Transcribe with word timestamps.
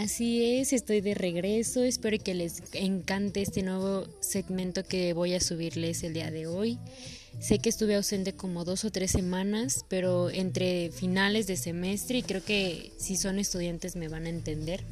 Así 0.00 0.42
es, 0.42 0.72
estoy 0.72 1.02
de 1.02 1.12
regreso. 1.12 1.84
Espero 1.84 2.16
que 2.18 2.32
les 2.32 2.62
encante 2.72 3.42
este 3.42 3.62
nuevo 3.62 4.06
segmento 4.20 4.82
que 4.82 5.12
voy 5.12 5.34
a 5.34 5.40
subirles 5.40 6.02
el 6.04 6.14
día 6.14 6.30
de 6.30 6.46
hoy. 6.46 6.78
Sé 7.38 7.58
que 7.58 7.68
estuve 7.68 7.96
ausente 7.96 8.32
como 8.32 8.64
dos 8.64 8.86
o 8.86 8.90
tres 8.90 9.10
semanas, 9.10 9.84
pero 9.88 10.30
entre 10.30 10.90
finales 10.90 11.46
de 11.46 11.58
semestre 11.58 12.16
y 12.16 12.22
creo 12.22 12.42
que 12.42 12.92
si 12.96 13.18
son 13.18 13.38
estudiantes 13.38 13.94
me 13.94 14.08
van 14.08 14.24
a 14.24 14.30
entender. 14.30 14.82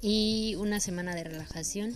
Y 0.00 0.54
una 0.54 0.78
semana 0.78 1.16
de 1.16 1.24
relajación, 1.24 1.92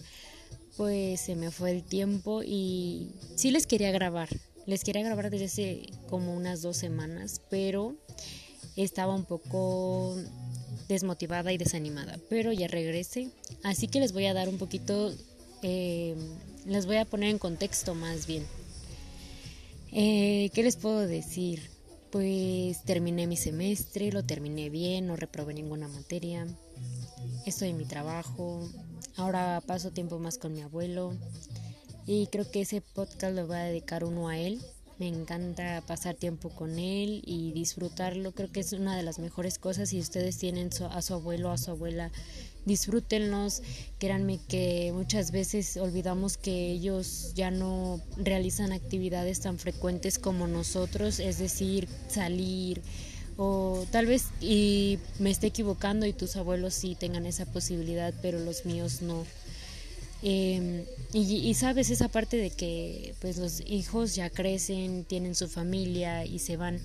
pues 0.77 1.21
se 1.21 1.37
me 1.37 1.53
fue 1.53 1.71
el 1.71 1.85
tiempo 1.85 2.43
y 2.43 3.13
sí 3.37 3.53
les 3.53 3.69
quería 3.69 3.93
grabar. 3.93 4.29
Les 4.67 4.83
quería 4.83 5.05
grabar 5.05 5.31
desde 5.31 5.45
hace 5.45 5.83
como 6.09 6.35
unas 6.35 6.61
dos 6.61 6.77
semanas, 6.77 7.41
pero 7.51 7.95
estaba 8.75 9.15
un 9.15 9.27
poco 9.27 10.17
desmotivada 10.95 11.53
y 11.53 11.59
desanimada, 11.59 12.19
pero 12.29 12.53
ya 12.53 12.69
regresé. 12.69 13.31
Así 13.63 13.89
que 13.89 14.01
les 14.01 14.13
voy 14.13 14.27
a 14.27 14.35
dar 14.35 14.49
un 14.49 14.59
poquito, 14.59 15.13
eh, 15.63 16.15
les 16.67 16.87
voy 16.87 16.97
a 16.97 17.05
poner 17.05 17.31
en 17.31 17.39
contexto 17.39 17.95
más 17.95 18.27
bien. 18.27 18.45
Eh, 19.93 20.51
¿Qué 20.55 20.63
les 20.63 20.77
puedo 20.77 21.07
decir? 21.07 21.71
Pues 22.11 22.83
terminé 22.85 23.27
mi 23.27 23.37
semestre, 23.37 24.13
lo 24.13 24.25
terminé 24.25 24.69
bien, 24.69 25.07
no 25.07 25.17
reprobé 25.17 25.55
ninguna 25.55 25.87
materia, 25.87 26.47
estoy 27.47 27.69
en 27.69 27.77
mi 27.77 27.85
trabajo, 27.85 28.69
ahora 29.17 29.63
paso 29.65 29.93
tiempo 29.93 30.19
más 30.19 30.37
con 30.37 30.53
mi 30.53 30.61
abuelo 30.61 31.15
y 32.07 32.27
creo 32.27 32.51
que 32.51 32.63
ese 32.63 32.81
podcast 32.81 33.37
lo 33.37 33.47
voy 33.47 33.57
a 33.57 33.65
dedicar 33.65 34.03
uno 34.03 34.29
a 34.29 34.39
él 34.39 34.61
me 35.01 35.09
encanta 35.09 35.83
pasar 35.87 36.15
tiempo 36.15 36.51
con 36.51 36.79
él 36.79 37.23
y 37.25 37.53
disfrutarlo. 37.53 38.33
Creo 38.33 38.53
que 38.53 38.61
es 38.61 38.75
una 38.75 38.95
de 38.95 39.03
las 39.03 39.19
mejores 39.19 39.59
cosas. 39.59 39.89
Si 39.89 39.99
ustedes 39.99 40.37
tienen 40.37 40.69
a 40.91 41.01
su 41.01 41.15
abuelo 41.15 41.51
a 41.51 41.57
su 41.57 41.71
abuela, 41.71 42.13
disfrútenlos. 42.67 43.63
Créanme 43.99 44.39
que 44.47 44.93
muchas 44.95 45.33
veces 45.33 45.79
olvidamos 45.79 46.37
que 46.37 46.71
ellos 46.71 47.33
ya 47.35 47.51
no 47.51 48.03
realizan 48.19 48.73
actividades 48.73 49.41
tan 49.41 49.59
frecuentes 49.59 50.19
como 50.19 50.47
nosotros, 50.47 51.19
es 51.19 51.39
decir, 51.39 51.89
salir 52.09 52.83
o 53.39 53.87
tal 53.91 54.05
vez 54.05 54.27
y 54.43 54.99
me 55.19 55.31
esté 55.31 55.47
equivocando 55.47 56.05
y 56.05 56.13
tus 56.13 56.37
abuelos 56.37 56.75
sí 56.75 56.95
tengan 56.95 57.25
esa 57.25 57.47
posibilidad, 57.47 58.13
pero 58.21 58.39
los 58.39 58.67
míos 58.67 59.01
no. 59.01 59.25
Em, 60.23 60.85
y, 61.13 61.55
sabes 61.55 61.91
esa 61.91 62.09
parte 62.09 62.37
de 62.37 62.51
que 62.51 63.15
pues 63.21 63.39
los 63.39 63.63
hijos 63.67 64.15
ya 64.15 64.29
crecen, 64.31 65.05
tienen 65.05 65.35
su 65.35 65.49
familia 65.49 66.25
y 66.25 66.39
se 66.39 66.57
van. 66.57 66.79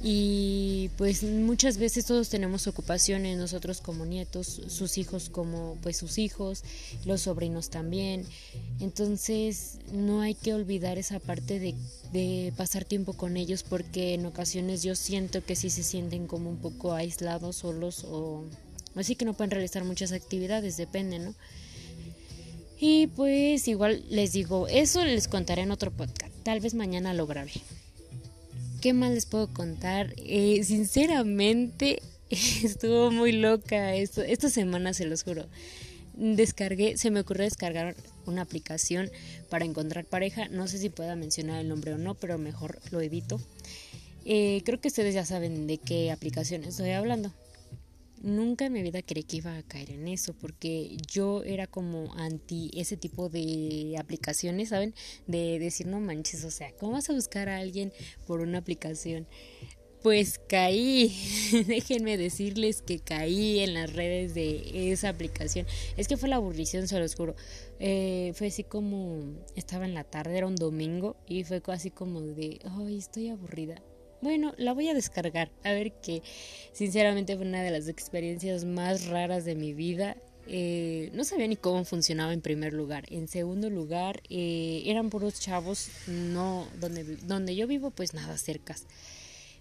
Y 0.00 0.90
pues 0.96 1.24
muchas 1.24 1.76
veces 1.76 2.06
todos 2.06 2.28
tenemos 2.28 2.68
ocupaciones, 2.68 3.36
nosotros 3.36 3.80
como 3.80 4.06
nietos, 4.06 4.62
sus 4.68 4.96
hijos 4.96 5.28
como 5.28 5.76
pues 5.82 5.96
sus 5.96 6.18
hijos, 6.18 6.62
los 7.04 7.22
sobrinos 7.22 7.68
también. 7.68 8.24
Entonces 8.78 9.78
no 9.92 10.20
hay 10.20 10.34
que 10.34 10.54
olvidar 10.54 10.98
esa 10.98 11.18
parte 11.18 11.58
de, 11.58 11.74
de 12.12 12.52
pasar 12.56 12.84
tiempo 12.84 13.14
con 13.14 13.36
ellos 13.36 13.64
porque 13.64 14.14
en 14.14 14.24
ocasiones 14.24 14.84
yo 14.84 14.94
siento 14.94 15.44
que 15.44 15.56
sí 15.56 15.68
se 15.68 15.82
sienten 15.82 16.28
como 16.28 16.48
un 16.48 16.58
poco 16.58 16.92
aislados, 16.92 17.56
solos 17.56 18.04
o 18.04 18.44
así 18.94 19.16
que 19.16 19.24
no 19.24 19.34
pueden 19.34 19.50
realizar 19.50 19.82
muchas 19.82 20.12
actividades, 20.12 20.76
depende, 20.76 21.18
¿no? 21.18 21.34
Y 22.80 23.08
pues 23.08 23.66
igual 23.66 24.04
les 24.08 24.32
digo, 24.32 24.68
eso 24.68 25.04
les 25.04 25.26
contaré 25.26 25.62
en 25.62 25.72
otro 25.72 25.90
podcast. 25.90 26.32
Tal 26.44 26.60
vez 26.60 26.74
mañana 26.74 27.12
lo 27.12 27.26
grabé. 27.26 27.52
¿Qué 28.80 28.92
más 28.92 29.10
les 29.10 29.26
puedo 29.26 29.52
contar? 29.52 30.14
Eh, 30.16 30.62
sinceramente, 30.62 32.00
estuvo 32.30 33.10
muy 33.10 33.32
loca 33.32 33.96
esto, 33.96 34.22
esta 34.22 34.48
semana, 34.48 34.94
se 34.94 35.06
los 35.06 35.24
juro. 35.24 35.46
Descargué, 36.14 36.96
se 36.96 37.10
me 37.10 37.20
ocurrió 37.20 37.44
descargar 37.44 37.96
una 38.26 38.42
aplicación 38.42 39.10
para 39.50 39.64
encontrar 39.64 40.04
pareja. 40.04 40.48
No 40.48 40.68
sé 40.68 40.78
si 40.78 40.88
pueda 40.88 41.16
mencionar 41.16 41.60
el 41.60 41.68
nombre 41.68 41.94
o 41.94 41.98
no, 41.98 42.14
pero 42.14 42.38
mejor 42.38 42.78
lo 42.92 43.00
evito. 43.00 43.40
Eh, 44.24 44.62
creo 44.64 44.80
que 44.80 44.88
ustedes 44.88 45.14
ya 45.14 45.24
saben 45.24 45.66
de 45.66 45.78
qué 45.78 46.12
aplicación 46.12 46.62
estoy 46.62 46.90
hablando 46.90 47.32
nunca 48.22 48.66
en 48.66 48.72
mi 48.72 48.82
vida 48.82 49.02
creí 49.02 49.22
que 49.22 49.36
iba 49.36 49.56
a 49.56 49.62
caer 49.62 49.90
en 49.90 50.08
eso, 50.08 50.34
porque 50.34 50.96
yo 51.06 51.42
era 51.44 51.66
como 51.66 52.12
anti 52.14 52.70
ese 52.74 52.96
tipo 52.96 53.28
de 53.28 53.96
aplicaciones, 53.98 54.70
¿saben? 54.70 54.94
De 55.26 55.58
decir, 55.58 55.86
no 55.86 56.00
manches, 56.00 56.44
o 56.44 56.50
sea, 56.50 56.72
¿cómo 56.72 56.92
vas 56.92 57.10
a 57.10 57.12
buscar 57.12 57.48
a 57.48 57.58
alguien 57.58 57.92
por 58.26 58.40
una 58.40 58.58
aplicación? 58.58 59.26
Pues 60.02 60.38
caí, 60.48 61.12
déjenme 61.66 62.16
decirles 62.16 62.82
que 62.82 63.00
caí 63.00 63.60
en 63.60 63.74
las 63.74 63.92
redes 63.92 64.34
de 64.34 64.92
esa 64.92 65.08
aplicación. 65.08 65.66
Es 65.96 66.06
que 66.06 66.16
fue 66.16 66.28
la 66.28 66.36
aburrición, 66.36 66.86
se 66.86 66.98
los 67.00 67.16
juro. 67.16 67.34
Eh, 67.80 68.32
fue 68.34 68.46
así 68.46 68.62
como, 68.62 69.22
estaba 69.56 69.84
en 69.84 69.94
la 69.94 70.04
tarde, 70.04 70.38
era 70.38 70.46
un 70.46 70.56
domingo, 70.56 71.16
y 71.26 71.44
fue 71.44 71.60
así 71.68 71.90
como 71.90 72.20
de, 72.20 72.60
ay, 72.64 72.98
estoy 72.98 73.28
aburrida 73.28 73.82
bueno, 74.20 74.54
la 74.58 74.72
voy 74.72 74.88
a 74.88 74.94
descargar. 74.94 75.50
A 75.64 75.72
ver 75.72 75.92
que 75.92 76.22
sinceramente 76.72 77.36
fue 77.36 77.46
una 77.46 77.62
de 77.62 77.70
las 77.70 77.88
experiencias 77.88 78.64
más 78.64 79.06
raras 79.06 79.44
de 79.44 79.54
mi 79.54 79.72
vida. 79.72 80.16
Eh, 80.46 81.10
no 81.12 81.24
sabía 81.24 81.46
ni 81.46 81.56
cómo 81.56 81.84
funcionaba 81.84 82.32
en 82.32 82.40
primer 82.40 82.72
lugar. 82.72 83.04
En 83.10 83.28
segundo 83.28 83.70
lugar, 83.70 84.22
eh, 84.30 84.82
eran 84.86 85.10
puros 85.10 85.40
chavos, 85.40 85.88
no 86.06 86.66
donde, 86.80 87.04
donde 87.26 87.54
yo 87.54 87.66
vivo, 87.66 87.90
pues 87.90 88.14
nada 88.14 88.36
cercas. 88.38 88.86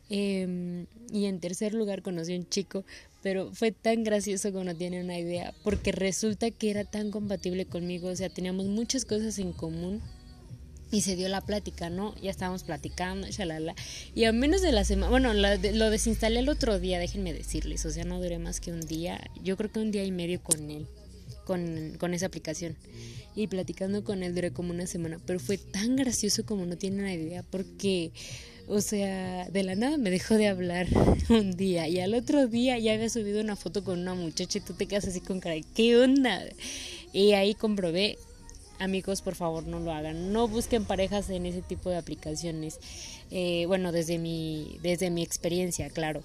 Em, 0.09 0.85
y 1.11 1.25
en 1.25 1.39
tercer 1.41 1.73
lugar 1.73 2.01
conocí 2.01 2.33
a 2.33 2.37
un 2.37 2.47
chico, 2.47 2.85
pero 3.21 3.51
fue 3.53 3.71
tan 3.73 4.03
gracioso 4.03 4.51
como 4.53 4.63
no 4.63 4.75
tiene 4.75 5.01
una 5.01 5.19
idea, 5.19 5.53
porque 5.63 5.91
resulta 5.91 6.49
que 6.49 6.69
era 6.69 6.85
tan 6.85 7.11
compatible 7.11 7.65
conmigo, 7.65 8.07
o 8.07 8.15
sea, 8.15 8.29
teníamos 8.29 8.67
muchas 8.67 9.03
cosas 9.03 9.37
en 9.39 9.51
común 9.51 10.01
y 10.91 11.01
se 11.01 11.15
dio 11.15 11.27
la 11.27 11.41
plática, 11.41 11.89
¿no? 11.89 12.15
Ya 12.21 12.31
estábamos 12.31 12.63
platicando, 12.63 13.27
shalala. 13.27 13.75
Y 14.15 14.23
a 14.25 14.31
menos 14.31 14.61
de 14.61 14.71
la 14.71 14.83
semana, 14.83 15.09
bueno, 15.09 15.33
lo 15.33 15.89
desinstalé 15.89 16.39
el 16.39 16.49
otro 16.49 16.79
día, 16.79 16.99
déjenme 16.99 17.33
decirles, 17.33 17.85
o 17.85 17.91
sea, 17.91 18.05
no 18.05 18.21
duré 18.21 18.39
más 18.39 18.59
que 18.59 18.71
un 18.71 18.81
día, 18.81 19.19
yo 19.43 19.57
creo 19.57 19.71
que 19.71 19.79
un 19.79 19.91
día 19.91 20.05
y 20.05 20.11
medio 20.11 20.41
con 20.41 20.69
él, 20.71 20.87
con, 21.45 21.95
con 21.99 22.13
esa 22.13 22.27
aplicación. 22.27 22.75
Y 23.35 23.47
platicando 23.47 24.03
con 24.03 24.23
él 24.23 24.33
duré 24.33 24.51
como 24.51 24.71
una 24.71 24.87
semana, 24.87 25.19
pero 25.25 25.39
fue 25.39 25.57
tan 25.57 25.95
gracioso 25.95 26.45
como 26.45 26.65
no 26.65 26.77
tiene 26.77 27.01
una 27.01 27.13
idea, 27.13 27.43
porque, 27.43 28.11
o 28.67 28.81
sea, 28.81 29.47
de 29.49 29.63
la 29.63 29.75
nada 29.75 29.97
me 29.97 30.09
dejó 30.09 30.35
de 30.35 30.47
hablar 30.47 30.87
un 31.29 31.55
día 31.55 31.87
y 31.87 31.99
al 31.99 32.15
otro 32.15 32.47
día 32.47 32.79
ya 32.79 32.93
había 32.93 33.09
subido 33.09 33.41
una 33.41 33.55
foto 33.55 33.83
con 33.83 33.99
una 33.99 34.15
muchacha 34.15 34.57
y 34.57 34.61
tú 34.61 34.73
te 34.73 34.87
quedas 34.87 35.05
así 35.05 35.19
con 35.19 35.39
cara, 35.39 35.55
¿qué 35.75 35.97
onda? 35.97 36.43
Y 37.13 37.33
ahí 37.33 37.53
comprobé 37.53 38.17
amigos, 38.79 39.21
por 39.21 39.35
favor, 39.35 39.65
no 39.65 39.79
lo 39.79 39.91
hagan. 39.91 40.31
No 40.33 40.47
busquen 40.47 40.85
parejas 40.85 41.29
en 41.29 41.45
ese 41.45 41.61
tipo 41.61 41.89
de 41.89 41.97
aplicaciones. 41.97 42.79
Eh, 43.31 43.65
bueno, 43.67 43.91
desde 43.91 44.17
mi, 44.17 44.77
desde 44.81 45.09
mi 45.09 45.23
experiencia, 45.23 45.89
claro. 45.89 46.23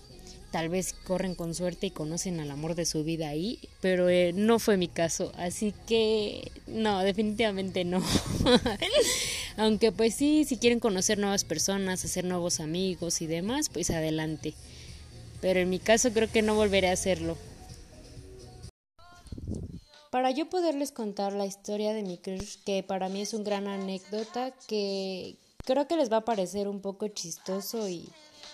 Tal 0.51 0.69
vez 0.69 0.93
corren 0.93 1.35
con 1.35 1.55
suerte 1.55 1.87
y 1.87 1.91
conocen 1.91 2.39
al 2.39 2.51
amor 2.51 2.75
de 2.75 2.85
su 2.85 3.05
vida 3.05 3.29
ahí, 3.29 3.59
pero 3.81 4.11
eh, 4.11 4.33
no 4.35 4.59
fue 4.59 4.77
mi 4.77 4.87
caso. 4.87 5.33
Así 5.37 5.73
que 5.87 6.53
no, 6.67 7.01
definitivamente 7.01 7.85
no. 7.85 8.03
Aunque 9.57 9.93
pues 9.93 10.15
sí, 10.15 10.45
si 10.45 10.59
quieren 10.59 10.79
conocer 10.79 11.19
nuevas 11.19 11.45
personas, 11.45 12.05
hacer 12.05 12.25
nuevos 12.25 12.61
amigos 12.61 13.23
y 13.23 13.27
demás, 13.27 13.71
pues 13.71 13.91
adelante. 13.91 14.53
Pero 15.41 15.61
en 15.61 15.71
mi 15.71 15.79
caso 15.79 16.13
creo 16.13 16.31
que 16.31 16.43
no 16.43 16.55
volveré 16.55 16.91
a 16.91 16.93
hacerlo. 16.93 17.39
Para 20.13 20.31
yo 20.31 20.45
poderles 20.51 20.93
contar 20.93 21.33
la 21.33 21.47
historia 21.47 21.95
de 21.95 22.03
mi 22.03 22.19
crush, 22.19 22.57
que 22.67 22.83
para 22.83 23.09
mí 23.09 23.23
es 23.23 23.33
una 23.33 23.45
gran 23.45 23.67
anécdota, 23.67 24.51
que 24.69 25.39
creo 25.65 25.89
que 25.89 25.97
les 25.97 26.13
va 26.13 26.19
a 26.19 26.25
parecer 26.27 26.69
un 26.69 26.83
poco 26.83 27.09
chistoso 27.09 27.89
y, 27.89 28.11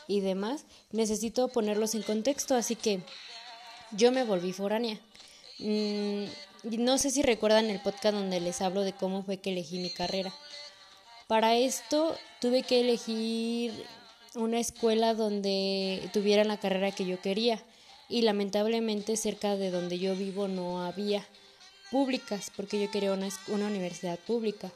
y 0.06 0.20
demás, 0.20 0.66
necesito 0.92 1.48
ponerlos 1.48 1.96
en 1.96 2.02
contexto, 2.02 2.54
así 2.54 2.76
que 2.76 3.00
yo 3.90 4.12
me 4.12 4.22
volví 4.22 4.52
foránea. 4.52 5.00
Mm, 5.58 6.26
no 6.78 6.96
sé 6.96 7.10
si 7.10 7.22
recuerdan 7.22 7.70
el 7.70 7.80
podcast 7.80 8.14
donde 8.14 8.38
les 8.38 8.62
hablo 8.62 8.82
de 8.82 8.92
cómo 8.92 9.24
fue 9.24 9.38
que 9.38 9.50
elegí 9.50 9.80
mi 9.80 9.90
carrera. 9.90 10.32
Para 11.26 11.56
esto 11.56 12.14
tuve 12.40 12.62
que 12.62 12.82
elegir 12.82 13.72
una 14.36 14.60
escuela 14.60 15.12
donde 15.12 16.08
tuviera 16.12 16.44
la 16.44 16.60
carrera 16.60 16.92
que 16.92 17.04
yo 17.04 17.20
quería 17.20 17.60
y 18.08 18.22
lamentablemente 18.22 19.16
cerca 19.16 19.56
de 19.56 19.72
donde 19.72 19.98
yo 19.98 20.14
vivo 20.14 20.46
no 20.46 20.84
había 20.84 21.26
públicas, 21.90 22.50
porque 22.56 22.80
yo 22.80 22.90
quería 22.90 23.12
una, 23.12 23.28
una 23.48 23.66
universidad 23.66 24.18
pública. 24.18 24.70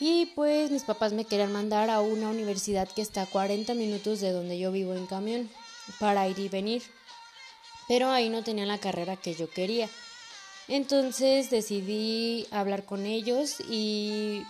Y 0.00 0.26
pues 0.34 0.70
mis 0.70 0.82
papás 0.82 1.12
me 1.12 1.24
querían 1.24 1.52
mandar 1.52 1.90
a 1.90 2.00
una 2.00 2.28
universidad 2.28 2.88
que 2.88 3.02
está 3.02 3.22
a 3.22 3.26
40 3.26 3.74
minutos 3.74 4.20
de 4.20 4.32
donde 4.32 4.58
yo 4.58 4.72
vivo 4.72 4.94
en 4.94 5.06
camión 5.06 5.50
para 6.00 6.26
ir 6.28 6.38
y 6.38 6.48
venir. 6.48 6.82
Pero 7.88 8.10
ahí 8.10 8.28
no 8.28 8.42
tenían 8.42 8.68
la 8.68 8.78
carrera 8.78 9.16
que 9.16 9.34
yo 9.34 9.48
quería. 9.50 9.88
Entonces 10.68 11.50
decidí 11.50 12.46
hablar 12.50 12.84
con 12.84 13.04
ellos 13.04 13.56
y, 13.68 14.42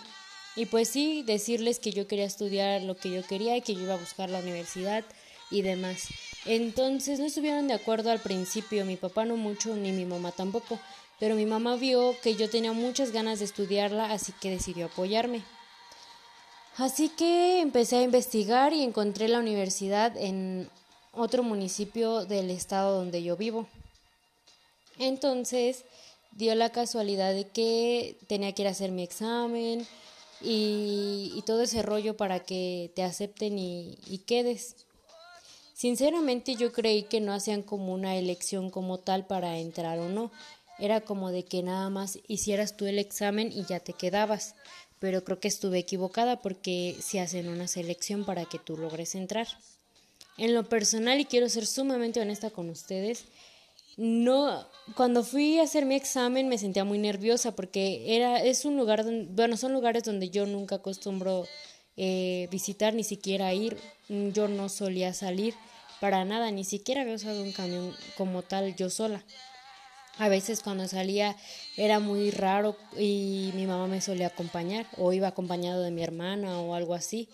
y 0.55 0.65
pues 0.67 0.89
sí, 0.89 1.23
decirles 1.23 1.79
que 1.79 1.91
yo 1.91 2.07
quería 2.07 2.25
estudiar 2.25 2.81
lo 2.81 2.95
que 2.95 3.11
yo 3.11 3.23
quería 3.25 3.57
y 3.57 3.61
que 3.61 3.75
yo 3.75 3.81
iba 3.81 3.95
a 3.95 3.97
buscar 3.97 4.29
la 4.29 4.39
universidad 4.39 5.03
y 5.49 5.61
demás. 5.61 6.07
Entonces 6.45 7.19
no 7.19 7.25
estuvieron 7.25 7.67
de 7.67 7.73
acuerdo 7.73 8.11
al 8.11 8.19
principio, 8.19 8.85
mi 8.85 8.97
papá 8.97 9.25
no 9.25 9.37
mucho, 9.37 9.75
ni 9.75 9.91
mi 9.91 10.05
mamá 10.05 10.31
tampoco, 10.31 10.79
pero 11.23 11.35
mi 11.35 11.45
mamá 11.45 11.77
vio 11.77 12.19
que 12.21 12.35
yo 12.35 12.49
tenía 12.49 12.73
muchas 12.73 13.13
ganas 13.13 13.39
de 13.39 13.45
estudiarla, 13.45 14.11
así 14.11 14.33
que 14.33 14.49
decidió 14.49 14.87
apoyarme. 14.87 15.41
Así 16.75 17.07
que 17.07 17.61
empecé 17.61 17.95
a 17.95 18.01
investigar 18.01 18.73
y 18.73 18.83
encontré 18.83 19.29
la 19.29 19.39
universidad 19.39 20.17
en 20.17 20.69
otro 21.13 21.41
municipio 21.41 22.25
del 22.25 22.49
estado 22.49 22.97
donde 22.97 23.23
yo 23.23 23.37
vivo. 23.37 23.69
Entonces 24.99 25.85
dio 26.33 26.55
la 26.55 26.73
casualidad 26.73 27.33
de 27.33 27.47
que 27.47 28.17
tenía 28.27 28.51
que 28.51 28.63
ir 28.63 28.67
a 28.67 28.71
hacer 28.71 28.91
mi 28.91 29.03
examen 29.03 29.87
y, 30.41 31.41
todo 31.45 31.61
ese 31.61 31.83
rollo 31.83 32.17
para 32.17 32.41
que 32.41 32.91
te 32.95 33.03
acepten 33.03 33.57
y, 33.57 33.95
quedes. 34.27 34.75
Sinceramente 35.73 36.55
yo 36.55 36.73
creí 36.73 37.03
que 37.03 37.21
no 37.21 37.31
hacían 37.31 37.61
como 37.61 37.93
una 37.93 38.17
elección 38.17 38.69
como 38.69 38.97
tal 38.97 39.25
para 39.25 39.57
entrar 39.57 39.99
o 39.99 40.09
no. 40.09 40.29
Era 40.79 41.01
como 41.01 41.31
de 41.31 41.45
que 41.45 41.63
nada 41.63 41.89
más 41.89 42.19
hicieras 42.27 42.75
tú 42.75 42.85
el 42.85 42.99
examen 42.99 43.51
y 43.51 43.65
ya 43.65 43.79
te 43.79 43.93
quedabas 43.93 44.55
pero 45.03 45.21
creo 45.25 45.37
que 45.37 45.49
estuve 45.49 45.79
equivocada 45.79 46.41
porque 46.41 46.95
se 47.01 47.19
hacen 47.19 47.49
una 47.49 47.67
selección 47.67 48.23
para 48.23 48.45
que 48.45 48.57
tú 48.57 48.77
logres 48.77 49.15
entrar. 49.15 49.49
En 50.37 50.53
lo 50.53 50.69
personal, 50.69 51.19
y 51.19 51.25
quiero 51.25 51.49
ser 51.49 51.65
sumamente 51.65 52.21
honesta 52.21 52.51
con 52.51 52.69
ustedes, 52.69 53.25
no, 53.97 54.65
cuando 54.95 55.25
fui 55.25 55.59
a 55.59 55.63
hacer 55.63 55.85
mi 55.85 55.95
examen 55.95 56.47
me 56.47 56.57
sentía 56.57 56.85
muy 56.85 56.99
nerviosa 56.99 57.53
porque 57.53 58.15
era, 58.15 58.41
es 58.41 58.63
un 58.63 58.77
lugar, 58.77 59.03
donde, 59.03 59.27
bueno, 59.33 59.57
son 59.57 59.73
lugares 59.73 60.05
donde 60.05 60.29
yo 60.29 60.45
nunca 60.45 60.75
acostumbro 60.75 61.47
eh, 61.97 62.47
visitar, 62.49 62.93
ni 62.93 63.03
siquiera 63.03 63.53
ir, 63.53 63.75
yo 64.07 64.47
no 64.47 64.69
solía 64.69 65.13
salir 65.13 65.53
para 65.99 66.23
nada, 66.23 66.49
ni 66.49 66.63
siquiera 66.63 67.01
había 67.01 67.15
usado 67.15 67.43
un 67.43 67.51
camión 67.51 67.93
como 68.15 68.41
tal 68.41 68.73
yo 68.77 68.89
sola. 68.89 69.21
A 70.19 70.29
veces 70.29 70.61
cuando 70.61 70.87
salía 70.87 71.35
era 71.75 71.99
muy 71.99 72.29
raro 72.29 72.77
y 72.97 73.51
mi 73.55 73.65
mamá 73.65 73.87
me 73.87 73.99
solía 73.99 74.27
acompañar 74.27 74.85
o 74.97 75.11
iba 75.11 75.27
acompañado 75.27 75.81
de 75.81 75.91
mi 75.91 76.03
hermana 76.03 76.59
o 76.59 76.75
algo 76.75 76.93
así. 76.93 77.29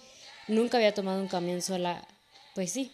Nunca 0.47 0.77
había 0.77 0.93
tomado 0.93 1.21
un 1.21 1.27
camión 1.27 1.61
sola, 1.61 2.07
pues 2.55 2.71
sí. 2.71 2.91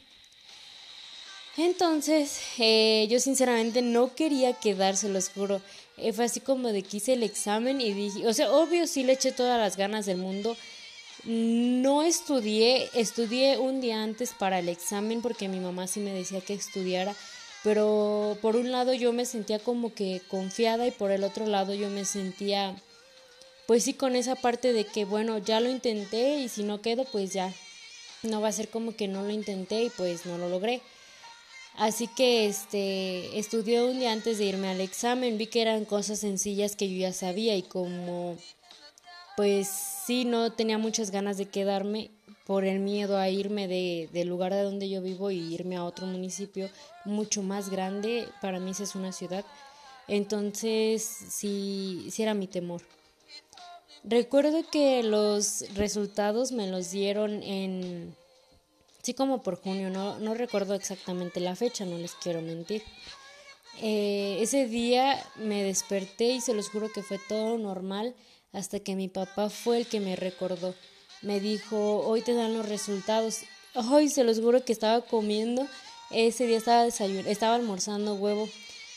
Entonces, 1.58 2.42
eh, 2.58 3.08
yo 3.10 3.20
sinceramente 3.20 3.82
no 3.82 4.14
quería 4.14 4.54
quedarse, 4.54 5.08
los 5.08 5.30
juro. 5.30 5.62
Eh, 5.98 6.12
fue 6.12 6.26
así 6.26 6.42
como 6.42 6.70
de 6.70 6.84
que 6.84 6.98
hice 6.98 7.14
el 7.14 7.24
examen 7.24 7.80
y 7.80 7.94
dije, 7.94 8.28
o 8.28 8.34
sea, 8.34 8.52
obvio 8.52 8.88
sí 8.88 9.04
le 9.04 9.14
eché 9.14 9.32
todas 9.32 9.58
las 9.60 9.78
ganas 9.78 10.06
del 10.06 10.18
mundo. 10.18 10.58
No 11.24 12.04
estudié, 12.04 12.90
estudié 12.94 13.58
un 13.58 13.80
día 13.80 14.04
antes 14.04 14.34
para 14.34 14.60
el 14.60 14.68
examen 14.68 15.22
porque 15.22 15.48
mi 15.48 15.60
mamá 15.60 15.88
sí 15.88 16.00
me 16.02 16.12
decía 16.12 16.42
que 16.42 16.54
estudiara 16.54 17.16
pero 17.66 18.38
por 18.44 18.56
un 18.56 18.72
lado 18.72 18.94
yo 18.94 19.12
me 19.12 19.26
sentía 19.26 19.58
como 19.58 19.92
que 19.92 20.22
confiada 20.28 20.86
y 20.86 20.92
por 20.92 21.10
el 21.10 21.24
otro 21.24 21.48
lado 21.48 21.74
yo 21.74 21.90
me 21.90 22.06
sentía 22.06 22.76
pues 23.66 23.84
sí 23.84 23.96
con 23.96 24.16
esa 24.16 24.36
parte 24.36 24.72
de 24.72 24.86
que 24.86 25.04
bueno 25.04 25.40
ya 25.40 25.60
lo 25.60 25.68
intenté 25.68 26.38
y 26.42 26.48
si 26.48 26.62
no 26.62 26.82
quedo 26.82 27.06
pues 27.06 27.34
ya. 27.34 27.52
No 28.22 28.40
va 28.40 28.50
a 28.50 28.52
ser 28.52 28.70
como 28.70 28.96
que 28.96 29.08
no 29.08 29.24
lo 29.24 29.32
intenté 29.32 29.84
y 29.84 29.90
pues 29.90 30.28
no 30.28 30.38
lo 30.38 30.48
logré. 30.48 30.82
Así 31.76 32.08
que 32.08 32.46
este 32.46 33.40
estudié 33.40 33.82
un 33.82 33.98
día 33.98 34.12
antes 34.12 34.38
de 34.38 34.46
irme 34.46 34.70
al 34.70 34.80
examen 34.80 35.40
vi 35.40 35.48
que 35.48 35.64
eran 35.64 35.86
cosas 35.86 36.20
sencillas 36.20 36.76
que 36.76 36.88
yo 36.88 37.00
ya 37.00 37.14
sabía 37.14 37.56
y 37.56 37.64
como 37.64 38.38
pues 39.36 39.68
sí 40.06 40.24
no 40.24 40.54
tenía 40.54 40.78
muchas 40.78 41.10
ganas 41.10 41.38
de 41.38 41.48
quedarme 41.48 42.12
por 42.46 42.64
el 42.64 42.80
miedo 42.80 43.18
a 43.18 43.30
irme 43.30 43.68
de, 43.68 44.10
del 44.14 44.28
lugar 44.28 44.54
de 44.54 44.62
donde 44.62 44.88
yo 44.88 45.02
vivo 45.02 45.32
y 45.32 45.54
irme 45.54 45.78
a 45.78 45.84
otro 45.84 46.06
municipio 46.06 46.70
mucho 47.04 47.42
más 47.42 47.70
grande. 47.70 48.28
Para 48.42 48.60
mí 48.60 48.72
esa 48.72 48.84
es 48.84 48.96
una 48.96 49.12
ciudad. 49.12 49.44
Entonces, 50.08 51.04
sí, 51.04 52.08
sí 52.12 52.22
era 52.22 52.36
mi 52.36 52.48
temor. 52.48 52.82
Recuerdo 54.04 54.64
que 54.70 55.02
los 55.02 55.66
resultados 55.74 56.52
me 56.52 56.68
los 56.68 56.92
dieron 56.92 57.42
en, 57.42 58.16
sí 59.02 59.16
como 59.16 59.42
por 59.42 59.60
junio, 59.60 59.90
no, 59.90 60.20
no 60.20 60.36
recuerdo 60.36 60.76
exactamente 60.76 61.40
la 61.40 61.56
fecha, 61.56 61.86
no 61.86 61.98
les 61.98 62.14
quiero 62.14 62.42
mentir. 62.42 62.84
Eh, 63.82 64.38
ese 64.42 64.68
día 64.68 65.22
me 65.38 65.64
desperté 65.64 66.26
y 66.34 66.42
se 66.42 66.54
los 66.54 66.70
juro 66.70 66.92
que 66.92 67.02
fue 67.02 67.20
todo 67.28 67.58
normal 67.58 68.14
hasta 68.54 68.80
que 68.80 68.96
mi 68.96 69.08
papá 69.08 69.50
fue 69.50 69.78
el 69.80 69.88
que 69.88 70.00
me 70.00 70.16
recordó 70.16 70.76
me 71.22 71.40
dijo, 71.40 72.00
hoy 72.06 72.22
te 72.22 72.34
dan 72.34 72.54
los 72.54 72.68
resultados. 72.68 73.42
Hoy 73.74 74.10
se 74.10 74.24
los 74.24 74.40
juro 74.40 74.64
que 74.64 74.74
estaba 74.74 75.02
comiendo, 75.02 75.68
ese 76.12 76.48
día 76.48 76.58
estaba 76.58 76.84
desayunando, 76.84 77.30
estaba 77.30 77.56
almorzando 77.56 78.16
huevo 78.16 78.48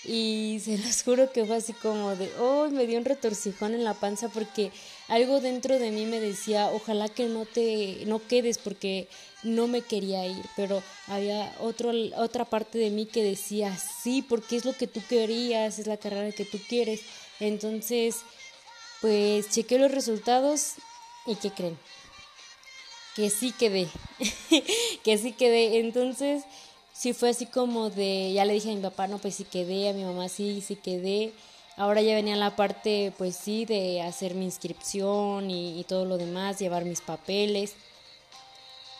y 0.04 0.60
se 0.64 0.78
los 0.78 1.02
juro 1.02 1.32
que 1.32 1.44
fue 1.44 1.56
así 1.56 1.72
como 1.72 2.14
de, 2.16 2.34
hoy 2.36 2.70
me 2.70 2.86
dio 2.86 2.98
un 2.98 3.04
retorcijón 3.04 3.74
en 3.74 3.84
la 3.84 3.94
panza 3.94 4.28
porque 4.28 4.70
algo 5.08 5.40
dentro 5.40 5.78
de 5.78 5.90
mí 5.90 6.06
me 6.06 6.20
decía, 6.20 6.70
ojalá 6.72 7.08
que 7.08 7.26
no 7.26 7.46
te, 7.46 8.04
no 8.06 8.20
quedes 8.26 8.58
porque 8.58 9.08
no 9.42 9.68
me 9.68 9.82
quería 9.82 10.26
ir, 10.26 10.44
pero 10.56 10.82
había 11.06 11.54
otro, 11.60 11.92
otra 12.16 12.44
parte 12.44 12.78
de 12.78 12.90
mí 12.90 13.06
que 13.06 13.22
decía, 13.22 13.76
sí, 14.02 14.22
porque 14.22 14.56
es 14.56 14.64
lo 14.64 14.72
que 14.76 14.86
tú 14.86 15.00
querías, 15.08 15.78
es 15.78 15.86
la 15.86 15.96
carrera 15.96 16.32
que 16.32 16.44
tú 16.44 16.58
quieres. 16.68 17.00
Entonces, 17.40 18.16
pues 19.00 19.48
chequé 19.50 19.78
los 19.78 19.92
resultados 19.92 20.72
y 21.26 21.36
¿qué 21.36 21.50
creen? 21.50 21.78
Que 23.18 23.30
sí 23.30 23.50
quedé, 23.50 23.88
que 25.02 25.18
sí 25.18 25.32
quedé. 25.32 25.80
Entonces, 25.80 26.44
sí 26.92 27.12
fue 27.12 27.30
así 27.30 27.46
como 27.46 27.90
de, 27.90 28.32
ya 28.32 28.44
le 28.44 28.52
dije 28.52 28.70
a 28.70 28.74
mi 28.76 28.80
papá, 28.80 29.08
no, 29.08 29.18
pues 29.18 29.34
sí 29.34 29.42
quedé, 29.42 29.88
a 29.88 29.92
mi 29.92 30.04
mamá 30.04 30.28
sí, 30.28 30.62
sí 30.64 30.76
quedé. 30.76 31.32
Ahora 31.76 32.00
ya 32.00 32.14
venía 32.14 32.36
la 32.36 32.54
parte, 32.54 33.12
pues 33.18 33.34
sí, 33.34 33.64
de 33.64 34.02
hacer 34.02 34.36
mi 34.36 34.44
inscripción 34.44 35.50
y, 35.50 35.84
todo 35.88 36.04
lo 36.04 36.16
demás, 36.16 36.60
llevar 36.60 36.84
mis 36.84 37.00
papeles. 37.00 37.74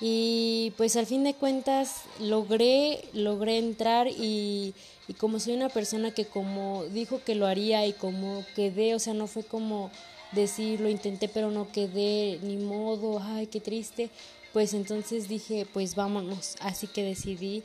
Y 0.01 0.73
pues 0.77 0.97
al 0.97 1.07
fin 1.07 1.23
de 1.23 1.35
cuentas 1.35 2.03
logré, 2.19 3.05
logré 3.13 3.59
entrar 3.59 4.09
y, 4.09 4.75
y 5.07 5.15
como 5.15 5.39
soy 5.39 5.55
una 5.55 5.69
persona 5.69 6.11
que 6.11 6.25
como 6.25 6.83
dijo 6.87 7.21
que 7.25 7.37
lo 7.37 7.47
haría 7.47 7.87
y 7.87 7.93
como 7.93 8.45
quedé, 8.57 8.97
o 8.97 8.99
sea, 8.99 9.15
no 9.15 9.29
fue 9.29 9.45
como 9.45 9.93
decir, 10.33 10.81
lo 10.81 10.89
intenté 10.89 11.29
pero 11.29 11.51
no 11.51 11.71
quedé, 11.73 12.39
ni 12.43 12.57
modo, 12.57 13.21
ay, 13.21 13.47
qué 13.47 13.61
triste, 13.61 14.11
pues 14.53 14.75
entonces 14.75 15.29
dije, 15.29 15.67
pues 15.73 15.95
vámonos, 15.95 16.57
así 16.61 16.87
que 16.87 17.03
decidí 17.03 17.63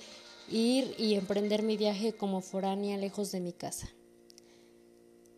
ir 0.50 0.94
y 0.98 1.16
emprender 1.16 1.64
mi 1.64 1.78
viaje 1.78 2.14
como 2.14 2.42
foránea 2.42 2.98
lejos 2.98 3.32
de 3.32 3.40
mi 3.40 3.54
casa. 3.54 3.90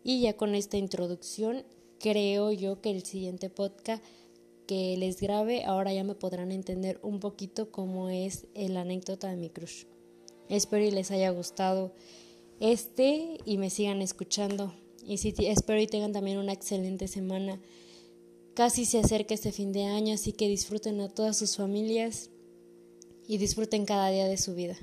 Y 0.02 0.20
ya 0.20 0.36
con 0.36 0.54
esta 0.54 0.76
introducción, 0.76 1.64
creo 1.98 2.52
yo 2.52 2.80
que 2.80 2.90
el 2.90 3.04
siguiente 3.04 3.50
podcast 3.50 4.04
que 4.66 4.96
les 4.96 5.20
grabe, 5.20 5.64
ahora 5.64 5.92
ya 5.92 6.04
me 6.04 6.14
podrán 6.14 6.52
entender 6.52 6.98
un 7.02 7.20
poquito 7.20 7.70
cómo 7.70 8.08
es 8.08 8.46
la 8.54 8.82
anécdota 8.82 9.28
de 9.28 9.36
mi 9.36 9.50
crush. 9.50 9.84
Espero 10.48 10.84
y 10.84 10.90
les 10.90 11.10
haya 11.10 11.30
gustado 11.30 11.92
este 12.60 13.38
y 13.44 13.58
me 13.58 13.70
sigan 13.70 14.00
escuchando. 14.00 14.72
Y 15.06 15.18
sí, 15.18 15.32
espero 15.38 15.80
y 15.80 15.86
tengan 15.86 16.12
también 16.12 16.38
una 16.38 16.52
excelente 16.52 17.06
semana. 17.06 17.60
Casi 18.54 18.84
se 18.84 18.98
acerca 18.98 19.34
este 19.34 19.52
fin 19.52 19.72
de 19.72 19.84
año, 19.84 20.14
así 20.14 20.32
que 20.32 20.48
disfruten 20.48 21.00
a 21.00 21.08
todas 21.08 21.38
sus 21.38 21.56
familias 21.56 22.30
y 23.28 23.38
disfruten 23.38 23.86
cada 23.86 24.10
día 24.10 24.26
de 24.26 24.36
su 24.36 24.54
vida. 24.54 24.76